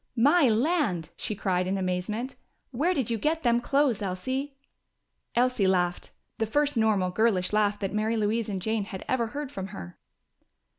"My 0.17 0.49
land!" 0.49 1.09
she 1.15 1.35
cried 1.35 1.67
in 1.67 1.77
amazement. 1.77 2.33
"Where 2.71 2.95
did 2.95 3.11
you 3.11 3.19
get 3.19 3.43
them 3.43 3.59
clothes, 3.61 4.01
Elsie?" 4.01 4.55
Elsie 5.35 5.67
laughed; 5.67 6.09
the 6.39 6.47
first 6.47 6.75
normal, 6.75 7.11
girlish 7.11 7.53
laugh 7.53 7.77
that 7.77 7.93
Mary 7.93 8.17
Louise 8.17 8.49
and 8.49 8.63
Jane 8.63 8.85
had 8.85 9.05
ever 9.07 9.27
heard 9.27 9.51
from 9.51 9.67
her. 9.67 9.99